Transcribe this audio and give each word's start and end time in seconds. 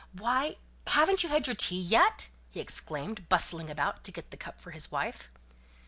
Why! 0.13 0.55
haven't 0.87 1.21
you 1.21 1.29
had 1.29 1.45
your 1.45 1.55
tea 1.55 1.79
yet?" 1.79 2.27
he 2.49 2.59
exclaimed, 2.59 3.29
bustling 3.29 3.69
about 3.69 4.03
to 4.05 4.11
get 4.11 4.31
the 4.31 4.35
cup 4.37 4.59
for 4.59 4.71
his 4.71 4.89
wife. 4.91 5.29